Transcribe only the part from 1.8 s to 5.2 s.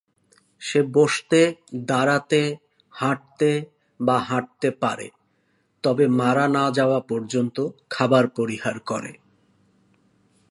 দাঁড়াতে, হাঁটতে বা হাঁটতে পারে,